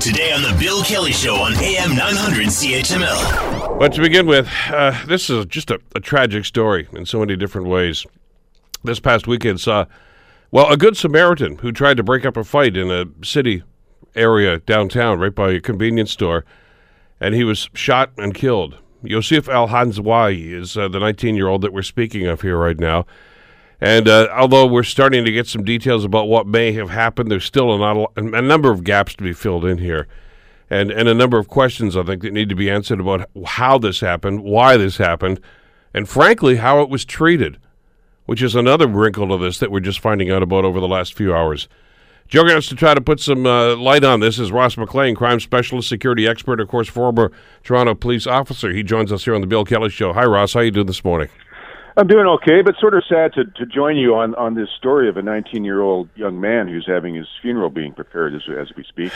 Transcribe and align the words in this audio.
Today 0.00 0.32
on 0.32 0.40
The 0.40 0.56
Bill 0.58 0.82
Kelly 0.82 1.12
Show 1.12 1.34
on 1.34 1.52
AM 1.56 1.94
900 1.94 2.46
CHML. 2.46 3.78
But 3.78 3.92
to 3.92 4.00
begin 4.00 4.26
with, 4.26 4.48
uh, 4.70 4.98
this 5.06 5.28
is 5.28 5.44
just 5.44 5.70
a, 5.70 5.78
a 5.94 6.00
tragic 6.00 6.46
story 6.46 6.88
in 6.94 7.04
so 7.04 7.20
many 7.20 7.36
different 7.36 7.66
ways. 7.66 8.06
This 8.82 8.98
past 8.98 9.26
weekend 9.26 9.60
saw, 9.60 9.84
well, 10.50 10.72
a 10.72 10.78
good 10.78 10.96
Samaritan 10.96 11.58
who 11.58 11.70
tried 11.70 11.98
to 11.98 12.02
break 12.02 12.24
up 12.24 12.38
a 12.38 12.44
fight 12.44 12.78
in 12.78 12.90
a 12.90 13.04
city 13.22 13.62
area 14.14 14.60
downtown, 14.60 15.18
right 15.18 15.34
by 15.34 15.52
a 15.52 15.60
convenience 15.60 16.12
store, 16.12 16.46
and 17.20 17.34
he 17.34 17.44
was 17.44 17.68
shot 17.74 18.10
and 18.16 18.34
killed. 18.34 18.78
Yosif 19.04 19.52
Al 19.52 19.68
Hasnawi 19.68 20.54
is 20.54 20.78
uh, 20.78 20.88
the 20.88 20.98
19 20.98 21.34
year 21.34 21.48
old 21.48 21.60
that 21.60 21.74
we're 21.74 21.82
speaking 21.82 22.26
of 22.26 22.40
here 22.40 22.56
right 22.56 22.78
now. 22.78 23.04
And 23.80 24.08
uh, 24.08 24.28
although 24.32 24.66
we're 24.66 24.82
starting 24.82 25.24
to 25.24 25.32
get 25.32 25.46
some 25.46 25.64
details 25.64 26.04
about 26.04 26.28
what 26.28 26.46
may 26.46 26.72
have 26.72 26.90
happened, 26.90 27.30
there's 27.30 27.46
still 27.46 27.74
a, 27.74 27.78
not 27.78 28.12
a, 28.16 28.20
a 28.38 28.42
number 28.42 28.70
of 28.70 28.84
gaps 28.84 29.14
to 29.14 29.24
be 29.24 29.32
filled 29.32 29.64
in 29.64 29.78
here. 29.78 30.06
And, 30.68 30.90
and 30.90 31.08
a 31.08 31.14
number 31.14 31.38
of 31.38 31.48
questions, 31.48 31.96
I 31.96 32.02
think, 32.02 32.22
that 32.22 32.32
need 32.32 32.48
to 32.50 32.54
be 32.54 32.70
answered 32.70 33.00
about 33.00 33.28
how 33.46 33.78
this 33.78 34.00
happened, 34.00 34.44
why 34.44 34.76
this 34.76 34.98
happened, 34.98 35.40
and 35.92 36.08
frankly, 36.08 36.56
how 36.56 36.82
it 36.82 36.88
was 36.88 37.04
treated, 37.04 37.58
which 38.26 38.42
is 38.42 38.54
another 38.54 38.86
wrinkle 38.86 39.28
to 39.28 39.38
this 39.38 39.58
that 39.58 39.72
we're 39.72 39.80
just 39.80 39.98
finding 39.98 40.30
out 40.30 40.42
about 40.42 40.64
over 40.64 40.78
the 40.78 40.86
last 40.86 41.14
few 41.14 41.34
hours. 41.34 41.68
Joining 42.28 42.56
us 42.56 42.68
to 42.68 42.76
try 42.76 42.94
to 42.94 43.00
put 43.00 43.18
some 43.18 43.44
uh, 43.44 43.74
light 43.74 44.04
on 44.04 44.20
this 44.20 44.38
is 44.38 44.52
Ross 44.52 44.76
McLean, 44.76 45.16
crime 45.16 45.40
specialist, 45.40 45.88
security 45.88 46.28
expert, 46.28 46.60
of 46.60 46.68
course, 46.68 46.88
former 46.88 47.32
Toronto 47.64 47.94
police 47.94 48.28
officer. 48.28 48.70
He 48.70 48.84
joins 48.84 49.10
us 49.10 49.24
here 49.24 49.34
on 49.34 49.40
the 49.40 49.48
Bill 49.48 49.64
Kelly 49.64 49.90
Show. 49.90 50.12
Hi, 50.12 50.24
Ross. 50.24 50.52
How 50.52 50.60
you 50.60 50.70
doing 50.70 50.86
this 50.86 51.02
morning? 51.02 51.28
I'm 52.00 52.06
doing 52.06 52.24
okay, 52.24 52.62
but 52.62 52.76
sort 52.80 52.94
of 52.94 53.04
sad 53.06 53.34
to, 53.34 53.44
to 53.44 53.66
join 53.66 53.94
you 53.98 54.14
on, 54.14 54.34
on 54.36 54.54
this 54.54 54.70
story 54.78 55.06
of 55.10 55.18
a 55.18 55.22
19 55.22 55.64
year 55.64 55.82
old 55.82 56.08
young 56.14 56.40
man 56.40 56.66
who's 56.66 56.86
having 56.86 57.14
his 57.14 57.26
funeral 57.42 57.68
being 57.68 57.92
prepared 57.92 58.34
as, 58.34 58.40
as 58.58 58.74
we 58.74 58.84
speak. 58.84 59.12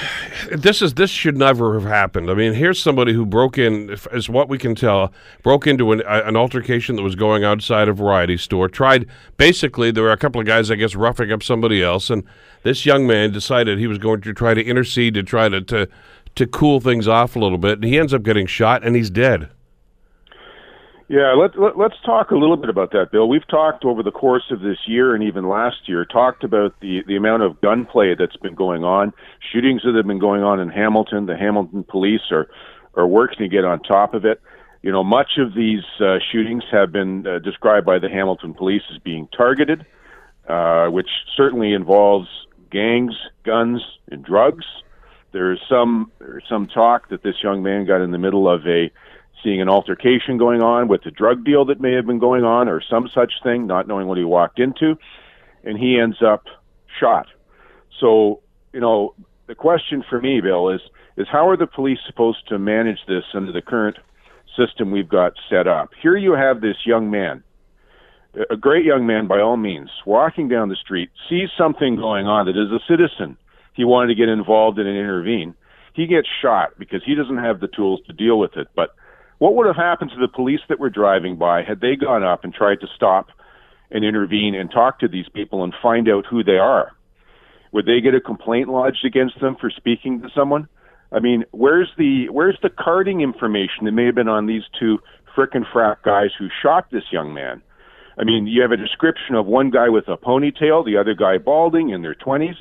This 0.51 0.83
is 0.83 0.93
this 0.93 1.09
should 1.09 1.39
never 1.39 1.73
have 1.81 1.89
happened. 1.89 2.31
I 2.31 2.35
mean, 2.35 2.53
here's 2.53 2.83
somebody 2.83 3.15
who 3.15 3.25
broke 3.25 3.57
in, 3.57 3.97
as 4.13 4.29
what 4.29 4.51
we 4.51 4.59
can 4.59 4.75
tell, 4.75 5.15
broke 5.43 5.67
into 5.67 5.93
an, 5.93 6.03
an 6.07 6.37
altercation 6.37 6.97
that 6.97 7.03
was 7.03 7.15
going 7.15 7.43
outside 7.43 7.89
a 7.89 7.95
variety 7.95 8.37
store. 8.37 8.69
Tried 8.69 9.07
basically, 9.39 9.91
there 9.91 10.03
were 10.03 10.13
a 10.13 10.19
couple 10.19 10.43
of 10.43 10.47
guys, 10.47 10.71
I 10.71 10.75
guess, 10.75 10.95
roughing 10.95 11.33
up 11.33 11.43
somebody 11.43 11.83
else, 11.83 12.11
and 12.11 12.23
this 12.65 12.85
young 12.85 13.07
man 13.07 13.33
decided 13.33 13.79
he 13.79 13.87
was 13.87 13.97
going 13.97 14.21
to 14.21 14.35
try 14.35 14.53
to 14.53 14.63
intercede 14.63 15.15
to 15.15 15.23
try 15.23 15.49
to 15.49 15.63
to, 15.63 15.89
to 16.35 16.47
cool 16.47 16.81
things 16.81 17.09
off 17.09 17.35
a 17.35 17.39
little 17.39 17.57
bit, 17.57 17.79
and 17.79 17.85
he 17.85 17.99
ends 17.99 18.13
up 18.13 18.25
getting 18.25 18.47
shot, 18.47 18.85
and 18.85 18.95
he's 18.95 19.09
dead. 19.09 19.49
Yeah, 21.09 21.35
let, 21.35 21.59
let, 21.61 21.77
let's 21.77 22.01
talk 22.05 22.31
a 22.31 22.37
little 22.37 22.57
bit 22.57 22.71
about 22.71 22.93
that, 22.93 23.13
Bill. 23.13 23.29
We've 23.29 23.47
talked 23.47 23.85
over 23.85 24.03
the 24.03 24.11
course 24.11 24.45
of 24.51 24.61
this 24.61 24.79
year 24.87 25.15
and 25.15 25.23
even 25.23 25.49
last 25.49 25.87
year, 25.87 26.07
talked 26.07 26.45
about 26.45 26.81
the, 26.81 27.03
the 27.07 27.17
amount 27.17 27.43
of 27.43 27.61
gunplay 27.61 28.15
that's 28.19 28.37
been 28.37 28.55
going 28.55 28.85
on, 28.85 29.13
shootings 29.53 29.83
that 29.85 29.95
have 29.95 30.07
been 30.07 30.19
going 30.19 30.43
on 30.43 30.61
in 30.61 30.71
Hamilton. 30.71 31.27
The 31.27 31.37
Hamilton 31.37 31.85
police 31.85 32.23
are, 32.31 32.49
are 32.95 33.07
working 33.07 33.39
to 33.39 33.49
get 33.49 33.67
on 33.67 33.81
top 33.81 34.15
of 34.15 34.25
it. 34.25 34.41
You 34.83 34.93
know, 34.93 35.05
much 35.05 35.33
of 35.39 35.55
these 35.55 35.83
uh, 36.01 36.19
shootings 36.33 36.65
have 36.71 36.91
been 36.91 37.27
uh, 37.27 37.39
described 37.39 37.85
by 37.85 37.99
the 37.99 38.09
Hamilton 38.09 38.55
police 38.55 38.83
as 38.91 38.99
being 38.99 39.29
targeted, 39.37 39.85
uh, 40.49 40.87
which 40.87 41.09
certainly 41.37 41.75
involves 41.75 42.29
gangs, 42.71 43.15
guns, 43.45 43.83
and 44.11 44.25
drugs. 44.25 44.65
There 45.33 45.53
is 45.53 45.59
some 45.69 46.13
there's 46.19 46.45
some 46.49 46.67
talk 46.67 47.09
that 47.11 47.23
this 47.23 47.37
young 47.43 47.63
man 47.63 47.87
got 47.87 48.01
in 48.01 48.11
the 48.11 48.19
middle 48.19 48.49
of 48.49 48.67
a 48.67 48.91
seeing 49.43 49.61
an 49.61 49.69
altercation 49.69 50.39
going 50.39 50.63
on 50.63 50.89
with 50.89 51.05
a 51.07 51.11
drug 51.11 51.45
deal 51.45 51.65
that 51.67 51.81
may 51.81 51.93
have 51.93 52.07
been 52.07 52.19
going 52.19 52.45
on 52.45 52.69
or 52.69 52.81
some 52.89 53.09
such 53.15 53.33
thing, 53.43 53.67
not 53.67 53.87
knowing 53.89 54.07
what 54.07 54.19
he 54.19 54.25
walked 54.25 54.59
into, 54.59 54.97
and 55.65 55.79
he 55.79 55.99
ends 55.99 56.19
up 56.23 56.45
shot. 56.99 57.27
So, 58.01 58.41
you 58.73 58.81
know, 58.81 59.15
the 59.47 59.55
question 59.55 60.05
for 60.09 60.21
me, 60.21 60.41
Bill, 60.41 60.71
is 60.71 60.81
is 61.17 61.29
how 61.31 61.49
are 61.49 61.57
the 61.57 61.67
police 61.67 61.99
supposed 62.07 62.49
to 62.49 62.59
manage 62.59 62.99
this 63.07 63.25
under 63.35 63.53
the 63.53 63.63
current 63.63 63.99
system 64.59 64.91
we've 64.91 65.09
got 65.09 65.35
set 65.49 65.69
up? 65.69 65.91
Here 66.03 66.17
you 66.17 66.33
have 66.33 66.61
this 66.61 66.77
young 66.85 67.11
man, 67.11 67.45
a 68.51 68.57
great 68.57 68.85
young 68.85 69.07
man 69.07 69.29
by 69.29 69.41
all 69.41 69.57
means, 69.57 69.91
walking 70.07 70.49
down 70.49 70.71
the 70.71 70.77
street, 70.77 71.11
sees 71.29 71.51
something 71.57 71.97
going 71.97 72.27
on 72.27 72.47
that 72.47 72.57
as 72.57 72.73
a 72.73 72.83
citizen 72.89 73.37
he 73.75 73.85
wanted 73.85 74.09
to 74.09 74.15
get 74.15 74.29
involved 74.29 74.79
in 74.79 74.87
and 74.87 74.97
intervene. 74.97 75.55
He 75.95 76.07
gets 76.07 76.29
shot 76.43 76.71
because 76.79 77.03
he 77.05 77.15
doesn't 77.15 77.39
have 77.39 77.61
the 77.61 77.69
tools 77.69 78.01
to 78.07 78.13
deal 78.13 78.39
with 78.39 78.57
it. 78.57 78.69
But 78.75 78.91
what 79.39 79.55
would 79.55 79.67
have 79.67 79.77
happened 79.77 80.11
to 80.11 80.21
the 80.21 80.33
police 80.33 80.61
that 80.69 80.81
were 80.81 80.91
driving 80.91 81.37
by 81.37 81.63
had 81.63 81.81
they 81.81 81.97
gone 81.97 82.23
up 82.23 82.45
and 82.45 82.55
tried 82.55 82.81
to 82.81 82.87
stop 82.95 83.29
and 83.91 84.05
intervene 84.05 84.55
and 84.55 84.71
talk 84.71 85.01
to 85.01 85.09
these 85.09 85.29
people 85.33 85.65
and 85.65 85.75
find 85.83 86.09
out 86.09 86.27
who 86.27 86.43
they 86.43 86.59
are? 86.59 86.93
Would 87.73 87.87
they 87.87 88.01
get 88.01 88.15
a 88.15 88.21
complaint 88.21 88.69
lodged 88.69 89.05
against 89.05 89.41
them 89.41 89.57
for 89.61 89.71
speaking 89.71 90.23
to 90.23 90.29
someone? 90.35 90.69
I 91.11 91.21
mean, 91.21 91.45
where's 91.51 91.91
the 91.99 92.29
where's 92.31 92.59
the 92.63 92.71
carding 92.71 93.21
information 93.21 93.85
that 93.85 93.93
may 93.93 94.07
have 94.07 94.15
been 94.15 94.29
on 94.29 94.47
these 94.47 94.63
two 94.79 94.99
frickin' 95.37 95.65
frat 95.73 96.03
guys 96.03 96.31
who 96.39 96.49
shot 96.63 96.91
this 96.91 97.05
young 97.11 97.35
man? 97.35 97.63
I 98.17 98.25
mean, 98.25 98.47
you 98.47 98.63
have 98.63 98.71
a 98.71 98.77
description 98.77 99.35
of 99.35 99.47
one 99.47 99.71
guy 99.71 99.89
with 99.89 100.07
a 100.09 100.17
ponytail, 100.17 100.85
the 100.85 100.97
other 100.97 101.15
guy 101.15 101.39
balding 101.39 101.91
in 101.91 102.03
their 102.03 102.15
20s. 102.15 102.57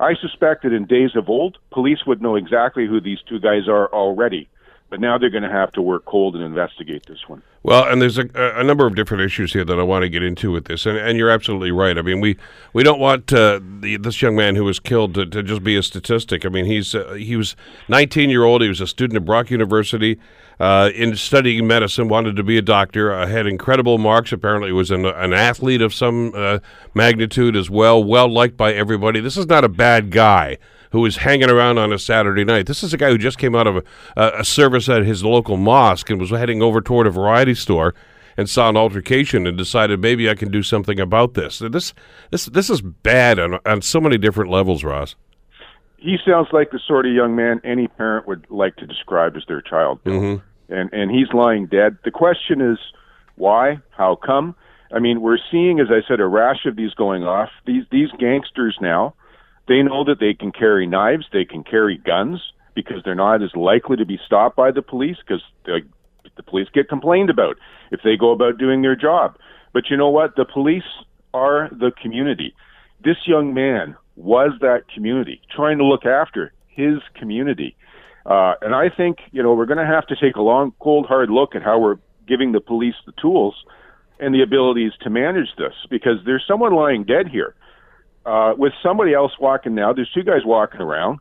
I 0.00 0.14
suspect 0.20 0.64
that 0.64 0.72
in 0.72 0.84
days 0.86 1.10
of 1.14 1.28
old, 1.28 1.58
police 1.72 2.00
would 2.06 2.20
know 2.20 2.36
exactly 2.36 2.86
who 2.86 3.00
these 3.00 3.18
two 3.28 3.38
guys 3.38 3.68
are 3.68 3.86
already. 3.92 4.48
But 4.88 5.00
now 5.00 5.18
they're 5.18 5.30
going 5.30 5.42
to 5.42 5.50
have 5.50 5.72
to 5.72 5.82
work 5.82 6.04
cold 6.04 6.36
and 6.36 6.44
investigate 6.44 7.06
this 7.06 7.28
one. 7.28 7.42
Well, 7.64 7.84
and 7.88 8.00
there's 8.00 8.18
a, 8.18 8.28
a 8.34 8.62
number 8.62 8.86
of 8.86 8.94
different 8.94 9.24
issues 9.24 9.52
here 9.52 9.64
that 9.64 9.76
I 9.76 9.82
want 9.82 10.04
to 10.04 10.08
get 10.08 10.22
into 10.22 10.52
with 10.52 10.66
this, 10.66 10.86
and, 10.86 10.96
and 10.96 11.18
you're 11.18 11.30
absolutely 11.30 11.72
right. 11.72 11.98
I 11.98 12.02
mean, 12.02 12.20
we, 12.20 12.36
we 12.72 12.84
don't 12.84 13.00
want 13.00 13.32
uh, 13.32 13.58
the, 13.80 13.96
this 13.96 14.22
young 14.22 14.36
man 14.36 14.54
who 14.54 14.62
was 14.62 14.78
killed 14.78 15.14
to, 15.14 15.26
to 15.26 15.42
just 15.42 15.64
be 15.64 15.76
a 15.76 15.82
statistic. 15.82 16.46
I 16.46 16.48
mean, 16.48 16.66
he's 16.66 16.94
uh, 16.94 17.14
he 17.14 17.34
was 17.34 17.56
19 17.88 18.30
year 18.30 18.44
old. 18.44 18.62
He 18.62 18.68
was 18.68 18.80
a 18.80 18.86
student 18.86 19.16
at 19.16 19.24
Brock 19.24 19.50
University, 19.50 20.20
uh, 20.60 20.90
in 20.94 21.16
studying 21.16 21.66
medicine. 21.66 22.08
Wanted 22.08 22.36
to 22.36 22.44
be 22.44 22.56
a 22.56 22.62
doctor. 22.62 23.12
Uh, 23.12 23.26
had 23.26 23.48
incredible 23.48 23.98
marks. 23.98 24.30
Apparently, 24.32 24.70
was 24.70 24.92
an, 24.92 25.04
an 25.04 25.32
athlete 25.32 25.82
of 25.82 25.92
some 25.92 26.32
uh, 26.36 26.60
magnitude 26.94 27.56
as 27.56 27.68
well. 27.68 28.02
Well 28.02 28.32
liked 28.32 28.56
by 28.56 28.72
everybody. 28.72 29.18
This 29.20 29.36
is 29.36 29.46
not 29.46 29.64
a 29.64 29.68
bad 29.68 30.10
guy 30.12 30.58
who 30.92 31.00
was 31.00 31.16
hanging 31.18 31.50
around 31.50 31.78
on 31.78 31.92
a 31.92 31.98
Saturday 31.98 32.44
night. 32.44 32.66
This 32.66 32.82
is 32.82 32.92
a 32.92 32.96
guy 32.96 33.10
who 33.10 33.18
just 33.18 33.38
came 33.38 33.54
out 33.54 33.66
of 33.66 33.76
a, 34.16 34.32
a 34.38 34.44
service 34.44 34.88
at 34.88 35.04
his 35.04 35.24
local 35.24 35.56
mosque 35.56 36.10
and 36.10 36.20
was 36.20 36.30
heading 36.30 36.62
over 36.62 36.80
toward 36.80 37.06
a 37.06 37.10
variety 37.10 37.54
store 37.54 37.94
and 38.36 38.48
saw 38.48 38.68
an 38.68 38.76
altercation 38.76 39.46
and 39.46 39.56
decided 39.56 40.00
maybe 40.00 40.28
I 40.28 40.34
can 40.34 40.50
do 40.50 40.62
something 40.62 41.00
about 41.00 41.34
this. 41.34 41.58
This 41.58 41.94
this 42.30 42.46
this 42.46 42.70
is 42.70 42.80
bad 42.80 43.38
on 43.38 43.58
on 43.64 43.82
so 43.82 44.00
many 44.00 44.18
different 44.18 44.50
levels, 44.50 44.84
Ross. 44.84 45.16
He 45.98 46.18
sounds 46.26 46.48
like 46.52 46.70
the 46.70 46.80
sort 46.86 47.06
of 47.06 47.12
young 47.12 47.34
man 47.34 47.60
any 47.64 47.88
parent 47.88 48.28
would 48.28 48.46
like 48.50 48.76
to 48.76 48.86
describe 48.86 49.36
as 49.36 49.44
their 49.48 49.62
child. 49.62 50.02
Mm-hmm. 50.04 50.42
And 50.72 50.92
and 50.92 51.10
he's 51.10 51.32
lying 51.32 51.66
dead. 51.66 51.98
The 52.04 52.10
question 52.10 52.60
is 52.60 52.78
why? 53.36 53.80
How 53.90 54.16
come? 54.16 54.54
I 54.92 55.00
mean, 55.00 55.20
we're 55.20 55.38
seeing, 55.50 55.80
as 55.80 55.88
I 55.90 56.06
said, 56.06 56.20
a 56.20 56.26
rash 56.26 56.64
of 56.64 56.76
these 56.76 56.94
going 56.94 57.24
off. 57.24 57.50
These 57.66 57.84
these 57.90 58.10
gangsters 58.18 58.76
now 58.80 59.14
they 59.68 59.82
know 59.82 60.04
that 60.04 60.20
they 60.20 60.34
can 60.34 60.52
carry 60.52 60.86
knives, 60.86 61.26
they 61.32 61.44
can 61.44 61.64
carry 61.64 61.98
guns 61.98 62.40
because 62.74 63.02
they're 63.04 63.14
not 63.14 63.42
as 63.42 63.54
likely 63.54 63.96
to 63.96 64.06
be 64.06 64.18
stopped 64.24 64.56
by 64.56 64.70
the 64.70 64.82
police 64.82 65.16
because 65.26 65.42
the 65.64 66.42
police 66.42 66.68
get 66.72 66.88
complained 66.88 67.30
about 67.30 67.56
if 67.90 68.00
they 68.04 68.16
go 68.16 68.30
about 68.30 68.58
doing 68.58 68.82
their 68.82 68.96
job. 68.96 69.36
But 69.72 69.84
you 69.90 69.96
know 69.96 70.10
what? 70.10 70.36
The 70.36 70.44
police 70.44 70.84
are 71.34 71.68
the 71.70 71.90
community. 72.00 72.54
This 73.02 73.16
young 73.26 73.54
man 73.54 73.96
was 74.16 74.52
that 74.60 74.84
community, 74.94 75.40
trying 75.54 75.78
to 75.78 75.84
look 75.84 76.06
after 76.06 76.52
his 76.68 76.98
community. 77.14 77.76
Uh, 78.24 78.54
and 78.60 78.74
I 78.74 78.88
think, 78.94 79.18
you 79.32 79.42
know, 79.42 79.54
we're 79.54 79.66
going 79.66 79.78
to 79.78 79.86
have 79.86 80.06
to 80.08 80.16
take 80.16 80.36
a 80.36 80.42
long, 80.42 80.72
cold, 80.80 81.06
hard 81.06 81.30
look 81.30 81.54
at 81.54 81.62
how 81.62 81.78
we're 81.78 81.98
giving 82.26 82.52
the 82.52 82.60
police 82.60 82.94
the 83.06 83.12
tools 83.20 83.54
and 84.18 84.34
the 84.34 84.42
abilities 84.42 84.92
to 85.02 85.10
manage 85.10 85.48
this 85.58 85.74
because 85.90 86.18
there's 86.24 86.44
someone 86.46 86.74
lying 86.74 87.04
dead 87.04 87.28
here 87.28 87.54
uh, 88.26 88.54
with 88.58 88.72
somebody 88.82 89.14
else 89.14 89.32
walking 89.40 89.74
now. 89.74 89.92
There's 89.92 90.10
two 90.12 90.24
guys 90.24 90.44
walking 90.44 90.80
around 90.80 91.20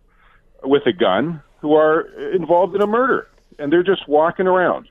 with 0.63 0.85
a 0.87 0.93
gun 0.93 1.41
who 1.61 1.75
are 1.75 2.01
involved 2.33 2.75
in 2.75 2.81
a 2.81 2.87
murder, 2.87 3.27
and 3.59 3.71
they're 3.71 3.83
just 3.83 4.07
walking 4.07 4.47
around. 4.47 4.89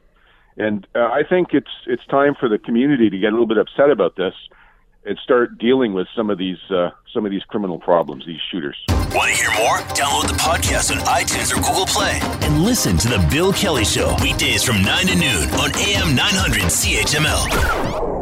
And 0.56 0.86
uh, 0.94 1.00
I 1.00 1.22
think 1.28 1.48
it's 1.52 1.70
it's 1.86 2.06
time 2.06 2.36
for 2.38 2.48
the 2.48 2.58
community 2.58 3.10
to 3.10 3.18
get 3.18 3.28
a 3.28 3.30
little 3.30 3.46
bit 3.46 3.58
upset 3.58 3.90
about 3.90 4.14
this 4.16 4.34
and 5.04 5.18
start 5.18 5.58
dealing 5.58 5.92
with 5.92 6.06
some 6.16 6.30
of 6.30 6.38
these 6.38 6.58
uh, 6.70 6.90
some 7.12 7.26
of 7.26 7.32
these 7.32 7.42
criminal 7.44 7.80
problems, 7.80 8.24
these 8.24 8.40
shooters. 8.52 8.76
Want 8.88 9.30
to 9.30 9.36
hear 9.36 9.50
more? 9.58 9.78
Download 9.94 10.28
the 10.28 10.34
podcast 10.34 10.92
on 10.92 10.98
iTunes 11.06 11.52
or 11.52 11.56
Google 11.56 11.86
Play 11.86 12.20
and 12.46 12.62
listen 12.62 12.96
to 12.98 13.08
the 13.08 13.26
Bill 13.30 13.52
Kelly 13.52 13.84
Show 13.84 14.14
weekdays 14.22 14.62
from 14.62 14.82
nine 14.82 15.06
to 15.08 15.16
noon 15.16 15.50
on 15.50 15.74
AM 15.76 16.14
900 16.14 16.62
CHML. 16.62 18.13